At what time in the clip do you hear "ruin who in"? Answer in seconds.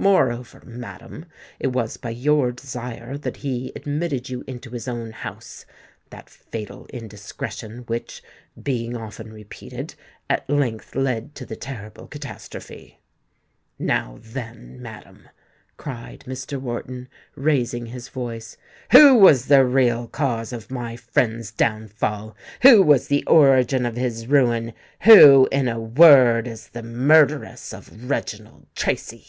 24.28-25.66